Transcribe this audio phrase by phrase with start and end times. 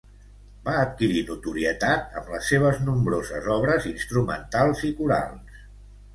[0.69, 5.63] Va adquirir notorietat amb les seves nombroses obres instrumentals i corals.